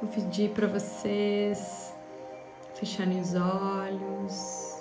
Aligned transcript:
Vou 0.00 0.08
pedir 0.10 0.50
para 0.50 0.68
vocês 0.68 1.92
fecharem 2.74 3.20
os 3.20 3.34
olhos 3.34 4.80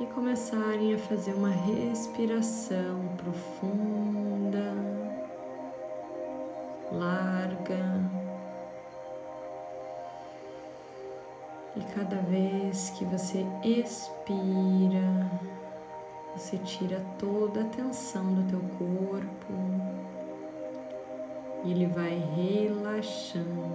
e 0.00 0.06
começarem 0.06 0.94
a 0.94 0.98
fazer 0.98 1.34
uma 1.34 1.50
respiração 1.50 3.06
profunda, 3.18 4.72
larga. 6.90 8.00
E 11.76 11.80
cada 11.94 12.16
vez 12.16 12.88
que 12.96 13.04
você 13.04 13.44
expira, 13.62 15.30
você 16.34 16.56
tira 16.56 17.04
toda 17.18 17.60
a 17.60 17.64
tensão 17.64 18.24
do 18.32 18.42
teu 18.44 18.60
corpo 18.78 19.52
e 21.64 21.70
ele 21.70 21.86
vai 21.86 22.18
relaxando. 22.34 23.72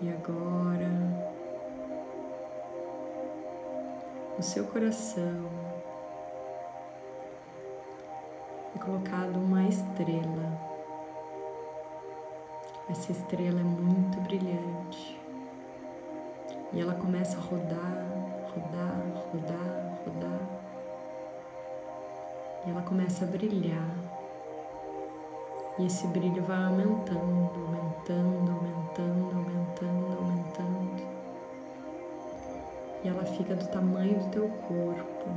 E 0.00 0.08
agora, 0.10 0.88
no 4.36 4.42
seu 4.42 4.64
coração, 4.66 5.48
é 8.74 8.78
colocado 8.80 9.36
uma 9.36 9.62
estrela. 9.68 10.72
Essa 12.90 13.12
estrela 13.12 13.60
é 13.60 13.62
muito 13.62 14.20
brilhante. 14.22 15.21
E 16.74 16.80
ela 16.80 16.94
começa 16.94 17.36
a 17.36 17.40
rodar, 17.40 18.06
rodar, 18.54 19.02
rodar, 19.30 19.98
rodar. 20.06 20.40
E 22.66 22.70
ela 22.70 22.82
começa 22.82 23.24
a 23.24 23.28
brilhar. 23.28 23.90
E 25.78 25.84
esse 25.84 26.06
brilho 26.08 26.42
vai 26.44 26.64
aumentando, 26.64 27.50
aumentando, 27.56 28.50
aumentando, 28.52 29.36
aumentando, 29.36 30.18
aumentando. 30.18 31.02
E 33.04 33.08
ela 33.08 33.24
fica 33.24 33.54
do 33.54 33.66
tamanho 33.68 34.18
do 34.20 34.30
teu 34.30 34.48
corpo. 34.48 35.28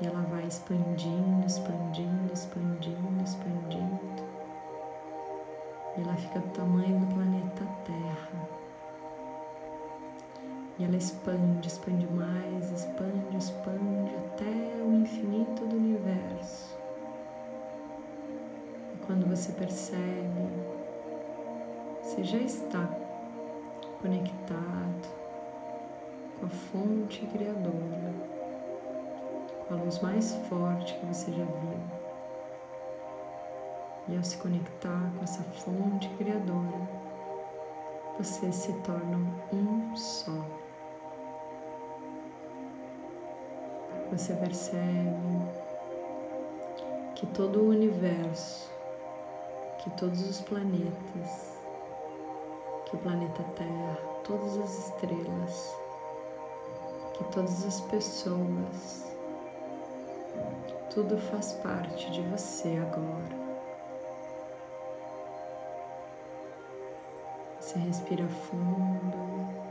E 0.00 0.06
ela 0.06 0.20
vai 0.30 0.46
expandindo, 0.46 1.46
expandindo, 1.46 2.32
expandindo, 2.32 3.22
expandindo. 3.24 4.00
E 5.96 6.00
ela 6.02 6.14
fica 6.14 6.40
do 6.40 6.48
tamanho 6.50 6.98
do 7.00 7.14
planeta 7.14 7.64
Terra. 7.84 8.57
E 10.78 10.84
ela 10.84 10.96
expande, 10.96 11.66
expande 11.66 12.06
mais, 12.06 12.70
expande, 12.70 13.36
expande 13.36 14.14
até 14.14 14.82
o 14.82 14.94
infinito 14.94 15.66
do 15.66 15.76
universo. 15.76 16.78
Quando 19.06 19.26
você 19.26 19.52
percebe, 19.52 20.48
você 22.00 22.22
já 22.22 22.38
está 22.38 22.86
conectado 24.00 25.08
com 26.38 26.46
a 26.46 26.48
fonte 26.48 27.26
criadora, 27.26 28.14
com 29.66 29.74
a 29.74 29.76
luz 29.78 29.98
mais 30.00 30.34
forte 30.48 30.94
que 30.94 31.06
você 31.06 31.32
já 31.32 31.44
viu. 31.44 31.80
E 34.08 34.16
ao 34.16 34.22
se 34.22 34.36
conectar 34.38 35.10
com 35.16 35.24
essa 35.24 35.42
fonte 35.42 36.08
criadora, 36.10 36.88
você 38.16 38.52
se 38.52 38.72
torna 38.82 39.18
um 39.52 39.96
só. 39.96 40.67
Você 44.10 44.34
percebe 44.34 45.16
que 47.14 47.26
todo 47.26 47.60
o 47.60 47.68
universo 47.68 48.68
que 49.78 49.90
todos 49.90 50.20
os 50.28 50.40
planetas, 50.40 51.56
que 52.86 52.96
o 52.96 52.98
planeta 52.98 53.42
Terra, 53.54 53.96
todas 54.24 54.58
as 54.58 54.86
estrelas, 54.86 55.76
que 57.14 57.24
todas 57.32 57.64
as 57.64 57.80
pessoas, 57.82 59.16
tudo 60.90 61.16
faz 61.16 61.52
parte 61.54 62.10
de 62.10 62.22
você 62.22 62.76
agora. 62.76 63.48
Você 67.60 67.78
respira 67.78 68.26
fundo. 68.26 69.67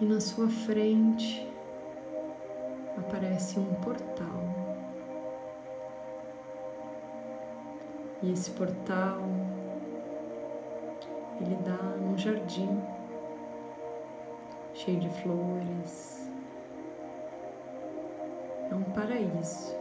E 0.00 0.04
na 0.04 0.20
sua 0.20 0.48
frente 0.48 1.48
aparece 2.96 3.58
um 3.58 3.74
portal. 3.76 4.42
E 8.22 8.32
esse 8.32 8.50
portal 8.52 9.20
ele 11.40 11.56
dá 11.56 11.76
num 11.98 12.16
jardim 12.16 12.82
cheio 14.72 14.98
de 15.00 15.08
flores. 15.22 16.30
É 18.70 18.74
um 18.74 18.82
paraíso, 18.82 19.74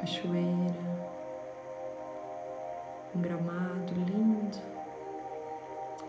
cachoeira, 0.00 0.84
um 3.14 3.20
gramado 3.20 3.94
lindo, 3.94 4.58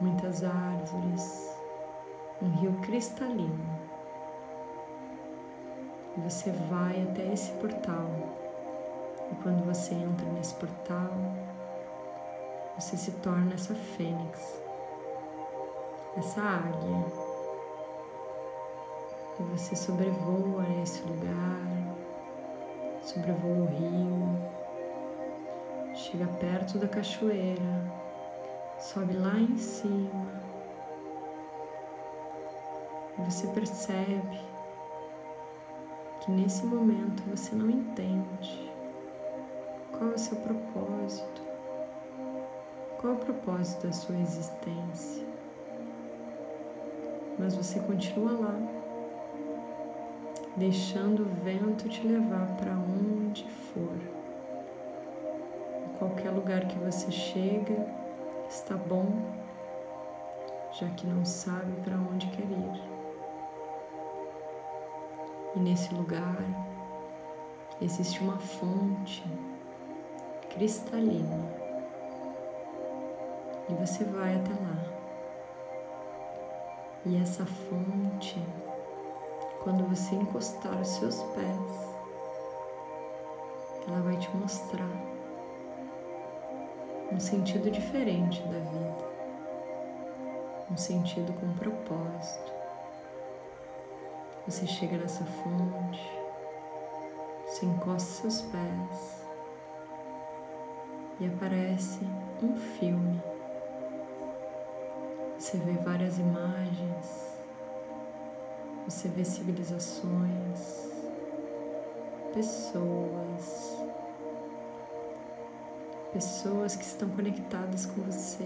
muitas 0.02 0.44
árvores, 0.44 1.55
um 2.42 2.50
rio 2.50 2.74
cristalino. 2.82 3.86
E 6.18 6.22
você 6.22 6.52
vai 6.52 7.02
até 7.04 7.34
esse 7.34 7.52
portal 7.54 8.10
e 9.32 9.36
quando 9.42 9.66
você 9.66 9.96
entra 9.96 10.26
nesse 10.34 10.54
portal, 10.56 11.10
você 12.78 12.96
se 12.96 13.12
torna 13.14 13.54
essa 13.54 13.74
fênix, 13.74 14.62
essa 16.16 16.42
águia. 16.42 17.06
E 19.40 19.44
você 19.44 19.76
sobrevoa 19.76 20.64
esse 20.84 21.02
lugar, 21.04 21.96
sobrevoa 23.02 23.64
o 23.64 23.66
rio, 23.66 24.40
chega 25.94 26.28
perto 26.40 26.78
da 26.78 26.88
cachoeira, 26.88 27.92
sobe 28.80 29.14
lá 29.14 29.38
em 29.38 29.58
cima. 29.58 30.45
Você 33.18 33.48
percebe 33.48 34.40
que 36.22 36.32
nesse 36.32 36.66
momento 36.66 37.24
você 37.30 37.56
não 37.56 37.70
entende 37.70 38.72
qual 39.98 40.12
é 40.12 40.14
o 40.16 40.18
seu 40.18 40.36
propósito? 40.38 41.42
Qual 43.00 43.14
é 43.14 43.16
o 43.16 43.20
propósito 43.20 43.88
da 43.88 43.94
sua 43.94 44.18
existência? 44.18 45.26
Mas 47.40 47.56
você 47.56 47.80
continua 47.80 48.32
lá, 48.32 48.56
deixando 50.58 51.24
o 51.24 51.44
vento 51.44 51.88
te 51.88 52.06
levar 52.06 52.48
para 52.58 52.74
onde 52.74 53.50
for. 53.50 53.98
Qualquer 55.98 56.32
lugar 56.32 56.68
que 56.68 56.78
você 56.80 57.10
chega, 57.12 57.88
está 58.50 58.76
bom, 58.76 59.08
já 60.74 60.90
que 60.90 61.08
não 61.08 61.24
sabe 61.24 61.72
para 61.84 61.96
onde 61.96 62.28
quer 62.28 62.44
ir. 62.44 62.95
E 65.56 65.60
nesse 65.60 65.94
lugar 65.94 66.38
existe 67.82 68.20
uma 68.22 68.38
fonte 68.38 69.24
cristalina. 70.54 71.66
E 73.70 73.74
você 73.74 74.04
vai 74.04 74.36
até 74.36 74.52
lá. 74.52 74.96
E 77.06 77.18
essa 77.22 77.46
fonte, 77.46 78.42
quando 79.64 79.88
você 79.88 80.16
encostar 80.16 80.80
os 80.82 80.88
seus 80.88 81.22
pés, 81.24 81.96
ela 83.88 84.02
vai 84.02 84.18
te 84.18 84.30
mostrar 84.36 84.90
um 87.12 87.20
sentido 87.20 87.70
diferente 87.70 88.42
da 88.44 88.60
vida, 88.60 89.06
um 90.72 90.78
sentido 90.78 91.32
com 91.34 91.54
propósito. 91.54 92.65
Você 94.48 94.68
chega 94.68 94.96
nessa 94.98 95.26
fonte, 95.26 96.08
você 97.48 97.66
encosta 97.66 98.22
seus 98.22 98.42
pés 98.44 99.26
e 101.20 101.26
aparece 101.26 102.06
um 102.44 102.56
filme. 102.56 103.20
Você 105.40 105.58
vê 105.58 105.74
várias 105.84 106.20
imagens, 106.20 107.40
você 108.88 109.08
vê 109.08 109.26
civilizações, 109.26 110.92
pessoas, 112.32 113.84
pessoas 116.14 116.76
que 116.76 116.84
estão 116.84 117.10
conectadas 117.10 117.88
com 117.88 118.02
você. 118.04 118.46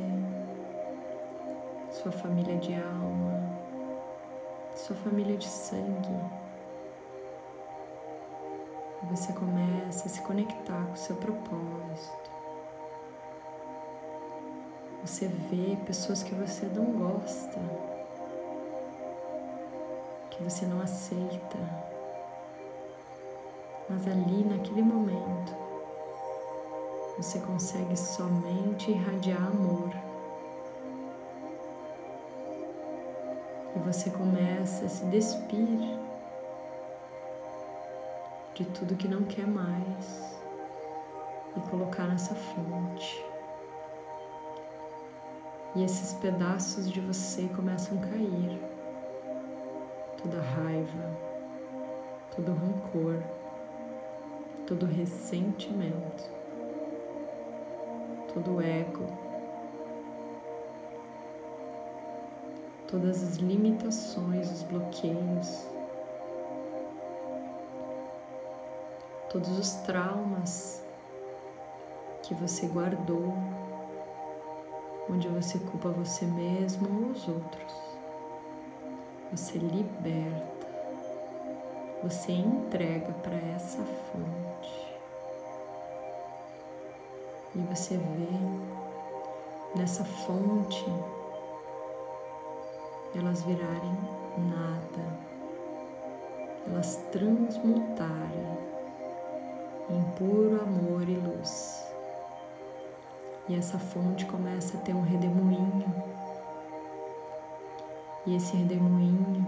sua 1.91 2.11
família 2.11 2.55
de 2.57 2.73
alma, 2.75 3.38
sua 4.79 4.95
família 4.95 5.37
de 5.37 5.47
sangue. 5.47 6.15
Você 9.11 9.33
começa 9.33 10.07
a 10.07 10.09
se 10.09 10.21
conectar 10.21 10.85
com 10.85 10.93
o 10.93 10.97
seu 10.97 11.15
propósito. 11.17 12.31
Você 15.03 15.27
vê 15.27 15.77
pessoas 15.85 16.23
que 16.23 16.33
você 16.33 16.65
não 16.67 16.85
gosta, 16.85 17.59
que 20.29 20.43
você 20.43 20.65
não 20.65 20.81
aceita, 20.81 21.57
mas 23.89 24.07
ali 24.07 24.43
naquele 24.43 24.81
momento 24.81 25.55
você 27.17 27.39
consegue 27.39 27.97
somente 27.97 28.91
irradiar 28.91 29.45
amor. 29.45 30.08
E 33.79 33.81
você 33.81 34.09
começa 34.09 34.85
a 34.85 34.89
se 34.89 35.05
despir 35.05 35.97
de 38.53 38.65
tudo 38.65 38.97
que 38.97 39.07
não 39.07 39.23
quer 39.23 39.47
mais 39.47 40.37
e 41.55 41.61
colocar 41.69 42.05
nessa 42.05 42.35
fonte. 42.35 43.25
E 45.75 45.83
esses 45.83 46.13
pedaços 46.15 46.91
de 46.91 46.99
você 46.99 47.47
começam 47.55 47.97
a 47.99 48.01
cair. 48.01 48.59
Toda 50.21 50.41
raiva, 50.41 51.17
todo 52.35 52.51
rancor, 52.51 53.23
todo 54.67 54.85
ressentimento, 54.85 56.29
todo 58.33 58.61
ego, 58.61 59.28
todas 62.89 63.21
as 63.23 63.35
limitações, 63.37 64.51
os 64.51 64.63
bloqueios, 64.63 65.67
todos 69.29 69.59
os 69.59 69.73
traumas 69.85 70.83
que 72.23 72.33
você 72.33 72.65
guardou 72.67 73.33
onde 75.07 75.27
você 75.27 75.59
culpa 75.59 75.89
você 75.89 76.25
mesmo 76.25 77.05
ou 77.05 77.11
os 77.11 77.27
outros. 77.27 77.73
Você 79.31 79.59
liberta, 79.59 80.67
você 82.01 82.31
entrega 82.31 83.13
para 83.13 83.35
essa 83.35 83.83
fonte. 83.83 84.89
E 87.55 87.59
você 87.59 87.97
vê 87.97 89.79
nessa 89.79 90.03
fonte 90.03 90.85
elas 93.15 93.41
virarem 93.43 93.97
nada, 94.37 95.19
elas 96.67 96.97
transmutarem 97.11 98.57
em 99.89 100.03
puro 100.17 100.61
amor 100.61 101.07
e 101.07 101.15
luz. 101.15 101.85
E 103.47 103.55
essa 103.55 103.79
fonte 103.79 104.25
começa 104.25 104.77
a 104.77 104.81
ter 104.81 104.93
um 104.93 105.01
redemoinho. 105.01 105.91
E 108.27 108.35
esse 108.35 108.55
redemoinho 108.55 109.45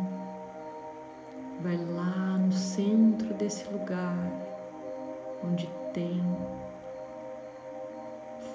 vai 1.62 1.78
lá 1.78 2.38
no 2.40 2.52
centro 2.52 3.31
desse 3.36 3.69
lugar 3.69 4.18
onde 5.44 5.69
tem 5.94 6.24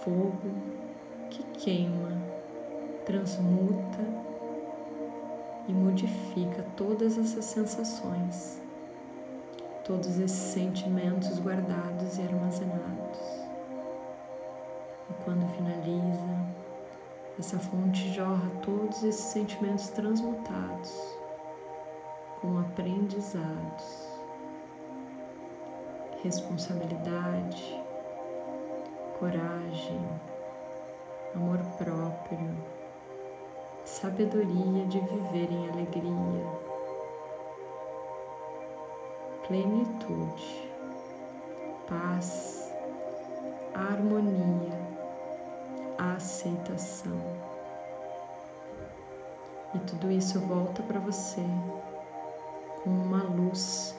fogo 0.02 0.50
que 1.30 1.42
queima, 1.60 2.10
transmuta 3.04 4.25
e 5.68 5.72
modifica 5.72 6.62
todas 6.76 7.18
essas 7.18 7.44
sensações, 7.44 8.60
todos 9.84 10.18
esses 10.18 10.52
sentimentos 10.52 11.38
guardados 11.38 12.18
e 12.18 12.22
armazenados. 12.22 13.18
E 15.10 15.24
quando 15.24 15.48
finaliza, 15.54 16.56
essa 17.38 17.58
fonte 17.58 18.12
jorra 18.12 18.50
todos 18.62 19.02
esses 19.04 19.24
sentimentos 19.26 19.88
transmutados 19.88 21.16
como 22.40 22.60
aprendizados, 22.60 24.08
responsabilidade, 26.22 27.82
coragem, 29.18 30.00
amor 31.34 31.58
próprio, 31.78 32.56
sabedoria 33.86 34.84
de 34.86 34.98
viver 34.98 35.50
em 35.50 35.70
alegria, 35.70 36.46
plenitude, 39.46 40.70
paz, 41.88 42.74
harmonia 43.72 44.76
aceitação. 45.98 47.16
E 49.74 49.78
tudo 49.80 50.10
isso 50.10 50.40
volta 50.40 50.82
para 50.82 50.98
você 50.98 51.42
com 52.82 52.90
uma 52.90 53.22
luz, 53.22 53.96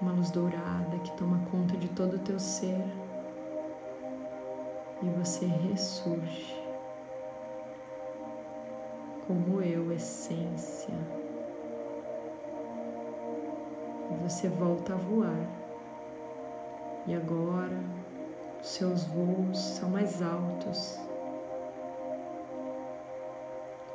uma 0.00 0.12
luz 0.12 0.30
dourada 0.30 0.98
que 1.04 1.12
toma 1.12 1.40
conta 1.50 1.76
de 1.76 1.88
todo 1.88 2.16
o 2.16 2.18
teu 2.18 2.38
ser 2.38 2.84
e 5.02 5.06
você 5.10 5.46
ressurge 5.46 6.65
como 9.26 9.60
eu, 9.60 9.92
essência. 9.92 10.94
Você 14.22 14.48
volta 14.48 14.94
a 14.94 14.96
voar. 14.96 15.46
E 17.06 17.14
agora 17.14 17.78
seus 18.62 19.04
voos 19.04 19.58
são 19.58 19.90
mais 19.90 20.20
altos. 20.22 20.98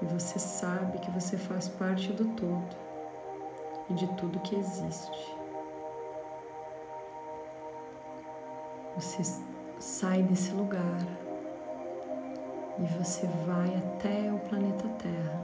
E 0.02 0.06
você 0.06 0.40
sabe 0.40 1.00
que 1.00 1.12
você 1.12 1.38
faz 1.38 1.68
parte 1.68 2.12
do 2.14 2.26
todo 2.36 2.76
e 3.90 3.94
de 3.94 4.08
tudo 4.16 4.40
que 4.40 4.56
existe. 4.56 5.36
Você 8.96 9.24
sai 9.80 10.24
desse 10.24 10.52
lugar 10.54 11.00
e 12.82 12.86
você 12.98 13.28
vai 13.46 13.76
até 13.76 14.32
o 14.34 14.40
planeta 14.40 14.88
Terra. 14.98 15.42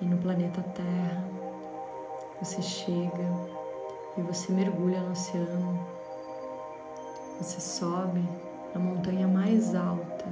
E 0.00 0.04
no 0.04 0.18
planeta 0.18 0.62
Terra 0.74 1.24
você 2.40 2.60
chega 2.60 3.28
e 4.18 4.20
você 4.22 4.52
mergulha 4.52 5.00
no 5.00 5.12
oceano 5.12 5.92
você 7.42 7.60
sobe 7.60 8.22
na 8.72 8.80
montanha 8.80 9.26
mais 9.26 9.74
alta. 9.74 10.24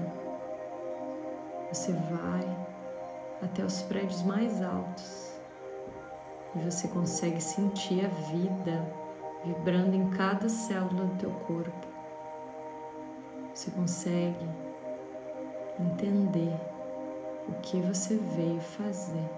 Você 1.72 1.92
vai 1.92 2.56
até 3.42 3.64
os 3.64 3.82
prédios 3.82 4.22
mais 4.22 4.62
altos 4.62 5.32
e 6.54 6.60
você 6.60 6.86
consegue 6.86 7.40
sentir 7.40 8.04
a 8.04 8.08
vida 8.30 8.86
vibrando 9.44 9.96
em 9.96 10.08
cada 10.10 10.48
célula 10.48 11.04
do 11.04 11.18
teu 11.18 11.30
corpo. 11.30 11.89
Você 13.54 13.71
consegue 13.73 14.49
entender 15.78 16.57
o 17.49 17.52
que 17.62 17.80
você 17.80 18.16
veio 18.16 18.61
fazer. 18.61 19.28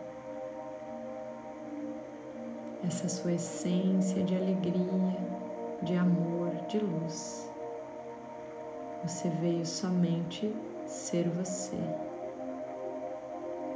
Essa 2.85 3.09
sua 3.09 3.33
essência 3.33 4.23
de 4.23 4.35
alegria, 4.35 5.19
de 5.83 5.97
amor, 5.97 6.51
de 6.69 6.79
luz. 6.79 7.51
Você 9.05 9.29
veio 9.29 9.65
somente 9.65 10.55
ser 10.87 11.29
você. 11.31 11.79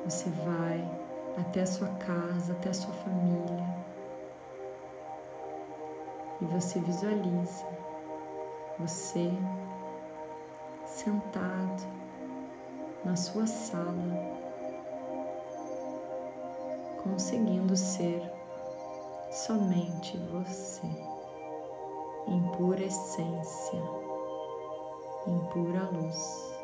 Você 0.05 0.29
vai 0.45 0.89
até 1.39 1.63
a 1.63 1.67
sua 1.67 1.89
casa, 1.89 2.53
até 2.53 2.71
a 2.71 2.75
sua 2.75 2.93
família. 2.95 3.77
E 6.41 6.45
você 6.45 6.79
visualiza 6.81 7.65
você 8.79 9.33
sentado 10.87 11.83
na 13.05 13.17
sua 13.17 13.47
sala, 13.47 13.95
conseguindo 17.03 17.77
ser 17.77 18.23
somente 19.31 20.17
você, 20.33 20.87
em 22.29 22.43
pura 22.57 22.83
essência 22.83 24.07
em 25.27 25.39
pura 25.47 25.83
luz. 25.91 26.55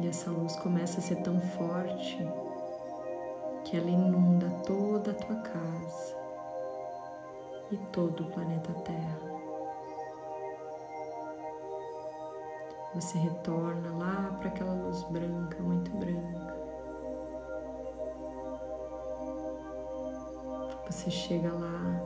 E 0.00 0.08
essa 0.08 0.30
luz 0.30 0.56
começa 0.56 1.00
a 1.00 1.02
ser 1.02 1.16
tão 1.16 1.40
forte 1.40 2.18
que 3.64 3.76
ela 3.76 3.90
inunda 3.90 4.48
toda 4.66 5.10
a 5.10 5.14
tua 5.14 5.36
casa 5.36 6.16
e 7.70 7.76
todo 7.92 8.24
o 8.24 8.30
planeta 8.30 8.72
Terra. 8.82 9.29
Você 12.94 13.18
retorna 13.18 13.96
lá 13.96 14.36
para 14.38 14.48
aquela 14.48 14.74
luz 14.74 15.04
branca, 15.04 15.62
muito 15.62 15.90
branca. 15.96 16.60
Você 20.86 21.08
chega 21.08 21.52
lá, 21.52 22.02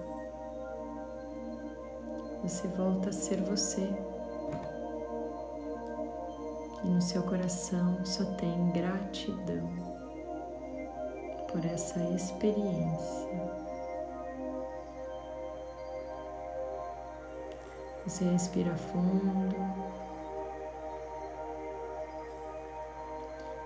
você 2.42 2.68
volta 2.68 3.08
a 3.08 3.12
ser 3.12 3.40
você. 3.40 3.88
E 6.84 6.86
no 6.86 7.00
seu 7.00 7.22
coração 7.22 8.04
só 8.04 8.22
tem 8.34 8.70
gratidão 8.72 9.66
por 11.50 11.64
essa 11.64 11.98
experiência. 12.10 13.64
Você 18.06 18.24
respira 18.24 18.76
fundo. 18.76 19.93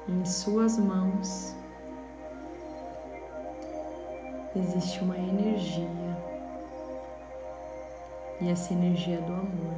Em 0.08 0.24
suas 0.24 0.78
mãos 0.78 1.54
existe 4.56 5.00
uma 5.00 5.18
energia, 5.18 6.16
e 8.40 8.48
essa 8.48 8.72
energia 8.72 9.18
é 9.18 9.20
do 9.20 9.32
amor. 9.34 9.74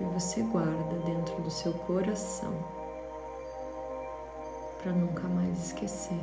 E 0.00 0.04
você 0.04 0.42
guarda 0.42 0.96
dentro 1.06 1.40
do 1.42 1.50
seu 1.50 1.72
coração 1.72 2.52
para 4.82 4.92
nunca 4.92 5.26
mais 5.28 5.66
esquecer 5.66 6.20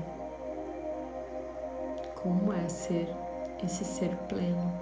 como 2.15 2.51
é 2.51 2.67
ser 2.67 3.07
esse 3.63 3.85
ser 3.85 4.15
pleno 4.27 4.73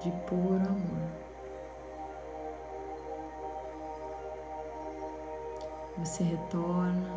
de 0.00 0.10
puro 0.26 0.56
amor. 0.56 1.27
Você 5.98 6.22
retorna 6.22 7.10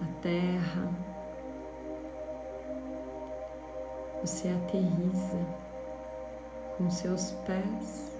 à 0.00 0.22
terra, 0.22 0.88
você 4.20 4.48
aterriza 4.48 5.38
com 6.78 6.88
seus 6.88 7.32
pés 7.46 8.16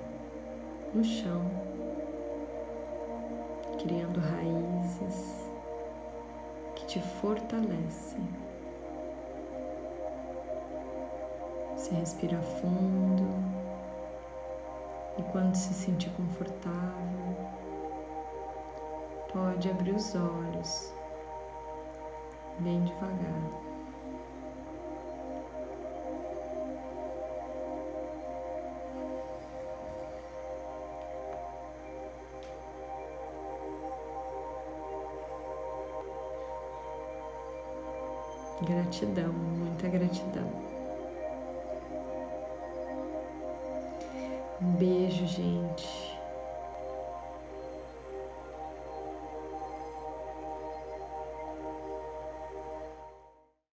no 0.93 1.05
chão, 1.05 1.41
criando 3.79 4.19
raízes 4.19 5.49
que 6.75 6.87
te 6.87 7.01
fortalecem. 7.21 8.29
Você 11.77 11.95
respira 11.95 12.39
fundo 12.43 13.25
e 15.17 15.23
quando 15.31 15.55
se 15.55 15.73
sentir 15.73 16.11
confortável, 16.11 17.20
pode 19.33 19.71
abrir 19.71 19.95
os 19.95 20.15
olhos 20.15 20.93
bem 22.59 22.85
devagar. 22.85 23.71
Gratidão, 38.63 39.33
muita 39.33 39.89
gratidão. 39.89 40.51
Um 44.61 44.73
beijo, 44.73 45.27
gente. 45.27 46.10